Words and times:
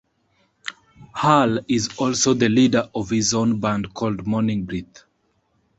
Hal 1.13 1.59
is 1.67 1.91
also 1.99 2.33
the 2.33 2.49
leader 2.49 2.89
of 2.95 3.11
his 3.11 3.35
own 3.35 3.59
band 3.59 3.93
called 3.93 4.25
"Morning 4.25 4.65
Breath". 4.65 5.03